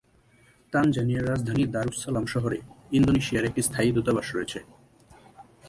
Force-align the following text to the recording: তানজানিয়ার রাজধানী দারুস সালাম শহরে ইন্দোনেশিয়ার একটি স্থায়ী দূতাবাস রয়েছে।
তানজানিয়ার 0.73 1.29
রাজধানী 1.29 1.63
দারুস 1.73 1.97
সালাম 2.03 2.25
শহরে 2.25 2.57
ইন্দোনেশিয়ার 2.91 3.47
একটি 3.49 3.61
স্থায়ী 3.61 3.89
দূতাবাস 3.95 4.27
রয়েছে। 4.35 4.59